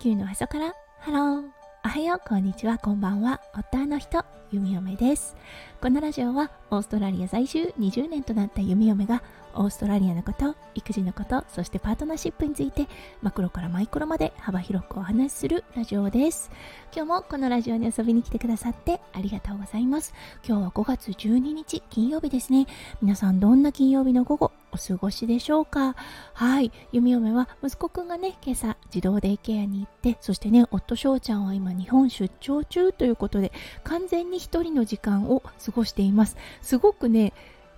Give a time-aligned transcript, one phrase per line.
[0.00, 0.74] 球の上から。
[1.00, 1.42] ハロー
[1.84, 2.20] おはよう。
[2.26, 2.78] こんにちは。
[2.78, 3.42] こんばんは。
[3.54, 4.24] 夫の人。
[4.50, 5.36] 弓嫁です。
[5.78, 7.74] このラジオはオーストラリア在住。
[7.78, 9.22] 20年となった弓嫁が
[9.54, 12.86] オーストラリアのこと育児のことそしてパートナーシップについて
[13.20, 16.50] マクロからマイクロまで幅広くお話しするラジオです。
[16.96, 20.14] 今日もこのラジオに遊びに来てくださってありがとうございます。
[20.48, 22.66] 今日は5月12日金曜日ですね。
[23.02, 25.96] 皆さんどんな金曜日の午後お過ごしでしょうか？
[26.34, 26.70] はい。
[26.92, 33.52] 弓嫁は息子くんがね今朝児童デイケアに行ってそしてね夫翔ちゃんは今日本出張中ということで
[33.84, 36.36] 完全に一人の時間を過ごしています。
[36.62, 37.32] すごくね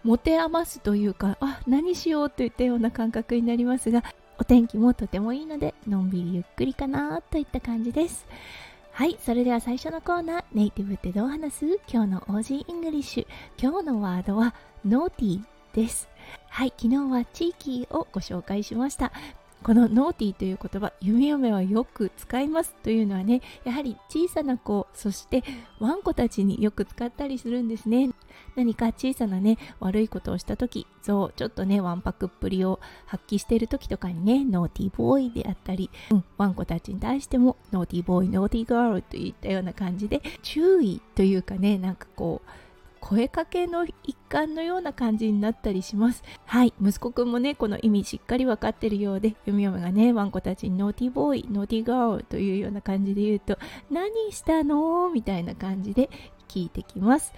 [0.05, 4.03] 持て余すというかあ何しようといったような感覚になりますが
[4.39, 8.27] お天気もとてもいいのでのんびりゆっくりかなといった感じです。
[8.91, 9.17] はい。
[9.25, 11.67] それでは最初のコーナーネイティブってどう話す？
[11.89, 13.27] 今日の Aussie English。
[13.59, 14.55] 今日のワードは
[14.85, 15.43] ノーティー
[15.75, 16.09] です。
[16.49, 19.13] はい昨日は地域をご紹介しました。
[19.63, 25.45] このノーティーという言葉弓嫁はよく使いますというのはねやはり小さな子そして
[25.79, 28.11] ワンコたちによく使ったりするんですね。
[28.57, 42.51] 何か小さなね悪いことをした時そうちょっとねわんぱくっぷりを発揮している時とかにねノーティーボーイであったり、うん、ワンコたちに対してもノーティーボーイノーティーガールといったような感じで注意というかねなんかこう
[43.03, 46.23] 声かけの一環のような感じになったりします。
[46.47, 46.73] はい。
[46.81, 53.59] 息子くんもねこの意味しっかり分かってるようで読み読みがねワンコたちにノーティーボーイノーティーガールというような感じで言うと
[53.91, 55.11] 何したの？
[55.11, 56.09] みたいな感じで
[56.49, 57.35] 聞いてきます。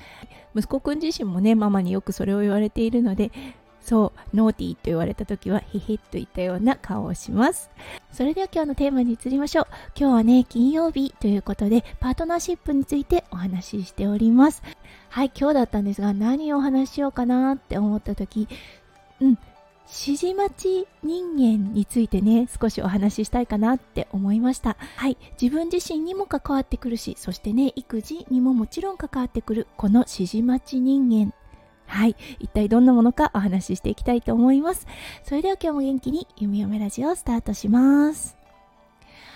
[0.54, 3.32] 息子くん自身もねママによくそれを言われているので
[3.80, 7.70] そうノーティーと言われた時はヒヒッといったような顔をします。
[8.12, 9.63] それでは今日のテーマに移りましょう。
[9.98, 14.62] 今日はね金曜日ということでパートナーシップについてお話ししております
[15.08, 18.48] はい今日だったんですが何をお話ししようかなって思った時
[19.20, 19.38] うん
[19.86, 31.34] 指示待ち人間についてね少しお話ししたいかなって思いましたはい自分自身にも関わってくるしそしてね育児にももちろん関わってくるこの指示待ち人間
[31.86, 32.16] はい。
[32.38, 34.86] 一体どんなものかお話ししていきたいと思います。
[35.22, 38.43] それでは今日も元気に弓嫁ラジオスタートします。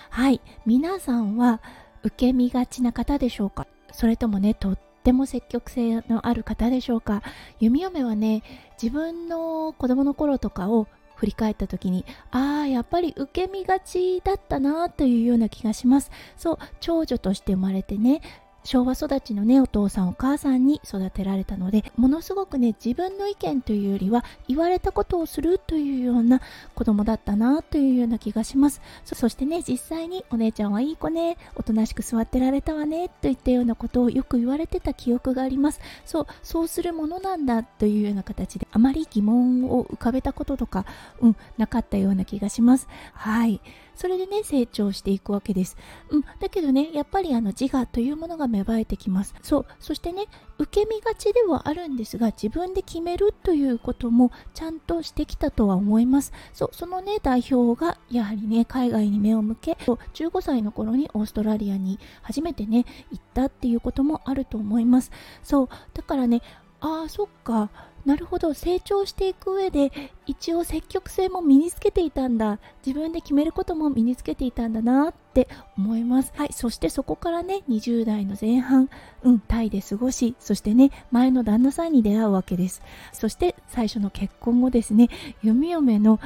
[0.09, 0.41] はい。
[0.65, 1.61] 皆さんは
[2.03, 3.67] 受け身がちな方でしょうか？
[3.91, 7.23] それともね、とっても積極性のある方でしょうか？
[7.59, 8.43] 弓嫁はね、
[8.81, 16.11] 自分の子供の頃とかを振り返った時にああやっぱり受け身がちだったなというような気がします。
[16.37, 18.21] そう長女として生まれてね
[18.69, 26.39] 昭和育ちのねお父さんお母さんに育てられたのでものすごくね自分の意見というよりは言われたことをするというような
[26.75, 28.79] 子供だったなというような気がします。
[29.05, 35.81] そしてね実際にお姉ちゃんはいい子ねおとなしく座ってられたわねといったようなことをよく言われてた記憶があります。
[36.05, 40.85] そうそうするものなんだというような形であまり疑問を浮かべたこととか
[41.21, 42.87] うんなかったような気がします。
[43.13, 43.61] はい。
[43.99, 45.75] それでね成長していくわけです、
[46.09, 49.35] うん、だけどねやっぱりあの自我というものが芽生えてきます。
[49.41, 49.65] そう。
[49.79, 50.27] そしてね
[50.57, 56.31] 受け身がちではあるんですが自分で決めるということもちゃんとしてきたとは思います。
[56.53, 56.69] そう。
[56.71, 65.11] そのね代表がやはりね海外に目を向け15歳の頃にオーストラリアに初めてね行ったっていうこともあると思います。
[65.43, 65.69] そう。
[65.93, 66.41] だからね
[66.81, 67.69] ああそっか。
[68.05, 68.53] なるほど。
[68.53, 69.91] 成長していく上で
[70.25, 72.59] 一応積極性も身につけていたんだ。
[72.85, 75.47] 自分で決めることも身につけていたんだなって
[75.77, 76.31] 思います。
[76.35, 76.53] はい。
[76.53, 78.89] そしてそこからね20代の前半
[79.23, 82.81] うんタイで過ごしそしてね前の旦那さんに出会うわけです。
[83.11, 85.09] そして最初の結婚後ですね
[85.43, 86.19] 弓嫁の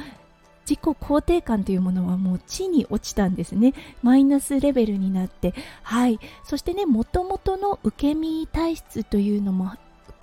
[0.66, 3.74] 自己肯定感というものはもう地に落ちたんですね。
[4.02, 5.54] マイナスレベルになって。
[5.82, 6.20] はい。
[6.44, 9.72] そしてねもともとの受け身体質というのも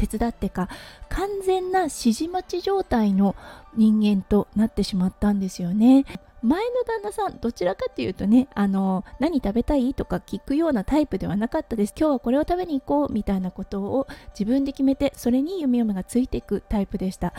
[0.07, 0.67] 手伝ってか
[1.09, 3.35] 完全な指示待ち状態の
[3.75, 6.05] 人間となってしまったんですよね。
[6.41, 11.93] 前の旦那さんどちらかというとねあの何食べたいとか聞くようなタイプではなかったです。
[11.95, 17.33] 今日はこれを食べに行こうみたいなことを自分で決めてそれに弓嫁がついていくタイプでした。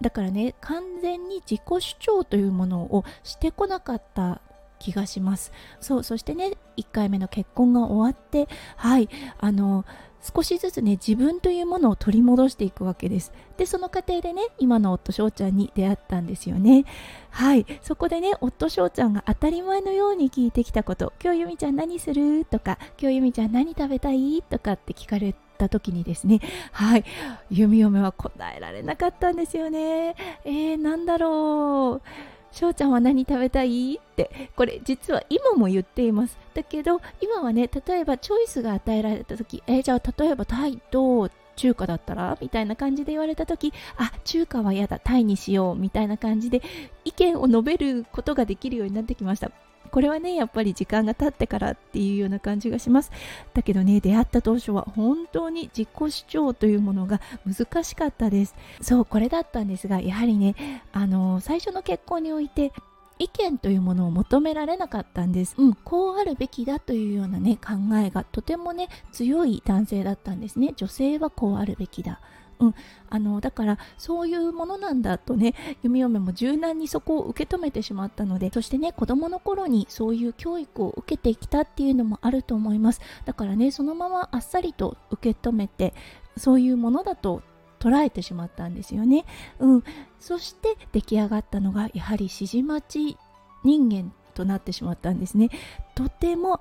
[0.00, 4.40] だからね完全に自己主張というものをしてこなかった
[4.78, 5.50] 気がします。
[5.80, 9.08] そうそしてね1回目の結婚が終わってはい
[9.38, 9.84] あの
[10.24, 13.32] 少しずつね自分というものを取り戻していくわけです。
[13.58, 16.84] でその過程でね今の夫翔ちゃんに出会ったんですよね。
[17.30, 17.66] はい。
[17.82, 26.40] そこでね夫翔ちゃんが当たり前のように聞いてきたこと「今日由美ちゃん何する?」とか「今日由美ちゃん何食べたい?」とかって聞かれた時にですね
[26.72, 27.04] はい。
[27.50, 30.16] 弓嫁は答えられなかったんですよね。
[30.44, 32.33] えー、なんだろう。
[32.54, 33.96] 翔ちゃんは何食べたい？
[33.96, 36.38] ってこれ実は今も言っています。
[36.54, 42.36] だけど今はね例えばチョイスが与えられた時えー、じゃあ例えばタイと中華だったら？
[42.40, 46.62] みたいな感じで言われた時あ中華は嫌だタイにしようみたいな感じで
[47.04, 49.50] 意見を述べることができるようになってきました。
[49.90, 53.12] これはねやっぱり時間が経ってからっていうような感じがします。
[53.52, 58.56] だけどね出会った当初は本当に自己主張というものが難しかったです。
[58.80, 62.72] そうこれだったんですがやはりねあの最初の結婚において
[63.18, 65.54] 意見というものを求められなかったんです。
[65.58, 70.72] うん、こうあるべきだというようなね考えがとてもね強い男性だったんですね。
[70.76, 72.20] 女性はこうあるべきだ。
[72.60, 72.74] うん、
[73.10, 85.94] あのだからそういうものなんだとね弓嫁も柔軟にそこを受け止めてしまったのでそしてね子供の頃にそういう教育を受けてきたっていうのもあると思いますだからねそのままあっさりと受け止めて
[86.36, 87.42] そういうものだと
[87.84, 89.26] 捉えてしまったんですよね。
[89.58, 89.84] うん、
[90.18, 93.18] そして出来上がったのがやはり指示待ち
[93.62, 95.50] 人間となってしまったんですね。
[95.94, 96.60] とても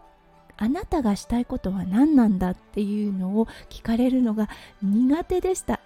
[0.57, 4.49] あなたがしたいことは何なんだっていうのを聞かれるのが
[4.81, 5.79] 苦手でした。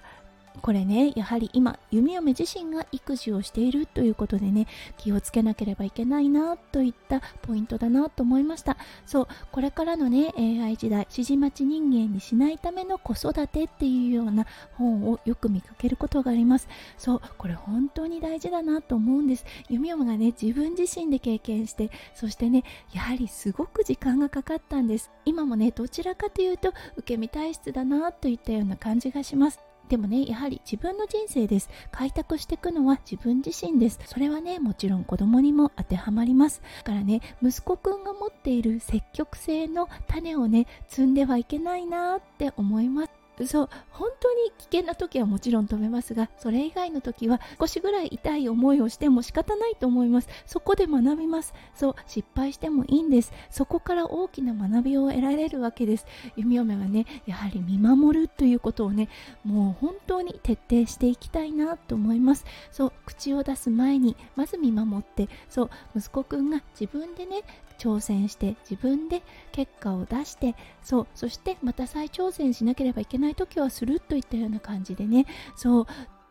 [0.62, 4.68] これねやはり今弓嫁自身が育児をしているということでね
[4.98, 8.78] 気をつけなければいけないなといったポイントだなと思いました。
[9.06, 16.68] そうこれからのね AI 時代指示待ち人間にしないための子育てっていうような本をよく見かけることがあります。
[16.98, 19.46] そうこれ本当に大事だなと思うんです。
[19.70, 22.64] 弓嫁がね自分自身で経験してそしてね
[22.94, 25.12] やはりすごく時間がかかったんです。
[25.26, 29.67] 今もねどちらかというと受け身体質だなといったような感じがします。
[29.90, 31.70] でもねやはり自分の人生です。
[31.92, 34.00] 開拓していくのは自分自身です。
[34.06, 36.62] それはねもちろん子供にも当てはまります。
[36.80, 43.17] だからね息子くんが持っている積極性の種をね摘んではいけないなって思います。
[43.46, 50.30] そう本当に危険な時はもちろん止めますがそれ以外の時は少しぐらい痛い思いをしても仕方ないと思います。
[50.46, 51.54] そこで学びます。
[51.76, 53.32] そう失敗してもいいんです。
[53.50, 56.06] そこから大きな学びを得られるわけです。
[56.36, 59.10] 弓嫁はねやはり見守るということをね
[59.44, 62.46] もう本当に徹底していきたいなと思います。
[62.72, 67.44] そう口を出す前にまず見守ってそう息子くんが自分でね
[67.78, 75.26] 挑戦して自分で結果を出してそうそしてまた再挑戦しなければいけないない時はするといったような感じでね。
[75.56, 75.86] そう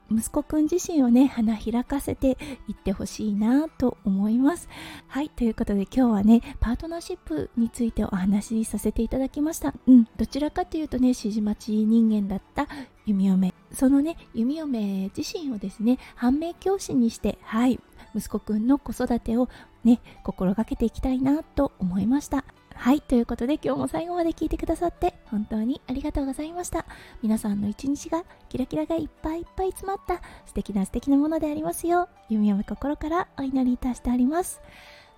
[0.08, 2.38] 息子くん自身をね花開かせて
[2.68, 4.68] いってほしいなと思います。
[5.08, 9.74] はいということで今日はねパートナーシップについてお話しさせていただきました。
[9.86, 12.68] うんどちらかというとね指示待ち人間だった
[13.04, 13.52] 弓嫁。
[13.72, 17.80] そのね弓嫁自身をですね反面教師にしてはい
[18.14, 19.48] 息子くんの子育てを
[19.84, 22.44] ね心がけていきたいなと思いました。
[22.76, 26.86] はいということで今日も最後まで聞いてくださって本当にありがとうございました。
[27.22, 34.60] 皆さんの一日がキラキラがいっぱいいっぱい詰まった素敵な素敵なものでありますよう弓嫁心からお祈りいたしております。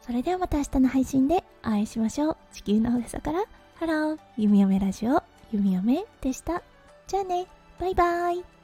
[0.00, 2.36] それではまた明日の配信でお会いしましょう。
[2.52, 3.44] 地球の上から。
[3.74, 4.18] ハロー。
[4.38, 5.22] 弓嫁ラジオ。
[5.52, 6.62] 弓嫁でした。
[7.06, 7.46] じゃあね。
[7.78, 8.57] バイバイ。